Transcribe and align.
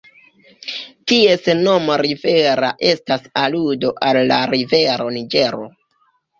Ties 1.11 1.45
nomo 1.59 1.99
"Rivera" 2.03 2.73
estas 2.93 3.29
aludo 3.45 3.95
al 4.11 4.21
la 4.33 4.43
rivero 4.57 5.11
Niĝero. 5.21 5.73